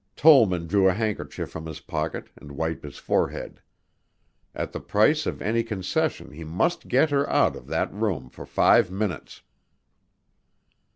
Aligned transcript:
Tollman 0.15 0.65
drew 0.65 0.89
a 0.89 0.93
handkerchief 0.93 1.51
from 1.51 1.67
his 1.67 1.79
pocket 1.79 2.31
and 2.35 2.53
wiped 2.53 2.83
his 2.83 2.97
forehead. 2.97 3.61
At 4.55 4.71
the 4.71 4.79
price 4.79 5.27
of 5.27 5.43
any 5.43 5.61
concession 5.61 6.31
he 6.31 6.43
must 6.43 6.87
get 6.87 7.11
her 7.11 7.29
out 7.29 7.55
of 7.55 7.67
that 7.67 7.93
room 7.93 8.27
for 8.31 8.47
five 8.47 8.89
minutes! 8.89 9.43